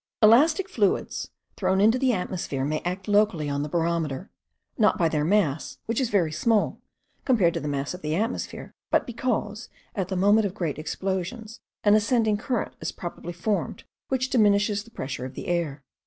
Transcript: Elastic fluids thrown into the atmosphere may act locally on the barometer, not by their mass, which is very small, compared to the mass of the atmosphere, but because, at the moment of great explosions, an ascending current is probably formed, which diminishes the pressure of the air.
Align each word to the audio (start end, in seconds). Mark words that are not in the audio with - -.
Elastic 0.23 0.67
fluids 0.67 1.29
thrown 1.55 1.79
into 1.79 1.99
the 1.99 2.11
atmosphere 2.11 2.65
may 2.65 2.79
act 2.83 3.07
locally 3.07 3.47
on 3.47 3.61
the 3.61 3.69
barometer, 3.69 4.31
not 4.75 4.97
by 4.97 5.07
their 5.07 5.23
mass, 5.23 5.77
which 5.85 6.01
is 6.01 6.09
very 6.09 6.31
small, 6.31 6.81
compared 7.23 7.53
to 7.53 7.59
the 7.59 7.67
mass 7.67 7.93
of 7.93 8.01
the 8.01 8.15
atmosphere, 8.15 8.73
but 8.89 9.05
because, 9.05 9.69
at 9.95 10.07
the 10.07 10.15
moment 10.15 10.47
of 10.47 10.55
great 10.55 10.79
explosions, 10.79 11.59
an 11.83 11.93
ascending 11.93 12.35
current 12.37 12.75
is 12.81 12.91
probably 12.91 13.31
formed, 13.31 13.83
which 14.07 14.31
diminishes 14.31 14.83
the 14.83 14.89
pressure 14.89 15.23
of 15.23 15.35
the 15.35 15.45
air. 15.45 15.83